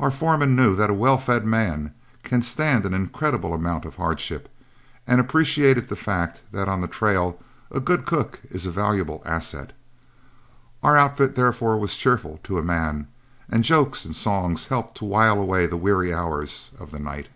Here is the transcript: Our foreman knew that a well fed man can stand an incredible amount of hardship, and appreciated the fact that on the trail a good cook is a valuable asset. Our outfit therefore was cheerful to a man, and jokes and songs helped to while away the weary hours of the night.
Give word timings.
Our 0.00 0.10
foreman 0.10 0.56
knew 0.56 0.74
that 0.74 0.90
a 0.90 0.92
well 0.92 1.16
fed 1.18 1.46
man 1.46 1.94
can 2.24 2.42
stand 2.42 2.84
an 2.84 2.94
incredible 2.94 3.54
amount 3.54 3.84
of 3.84 3.94
hardship, 3.94 4.52
and 5.06 5.20
appreciated 5.20 5.86
the 5.88 5.94
fact 5.94 6.40
that 6.50 6.68
on 6.68 6.80
the 6.80 6.88
trail 6.88 7.38
a 7.70 7.78
good 7.78 8.04
cook 8.04 8.40
is 8.50 8.66
a 8.66 8.72
valuable 8.72 9.22
asset. 9.24 9.72
Our 10.82 10.96
outfit 10.96 11.36
therefore 11.36 11.78
was 11.78 11.96
cheerful 11.96 12.40
to 12.42 12.58
a 12.58 12.62
man, 12.64 13.06
and 13.48 13.62
jokes 13.62 14.04
and 14.04 14.16
songs 14.16 14.64
helped 14.64 14.96
to 14.96 15.04
while 15.04 15.38
away 15.40 15.68
the 15.68 15.76
weary 15.76 16.12
hours 16.12 16.70
of 16.80 16.90
the 16.90 16.98
night. 16.98 17.28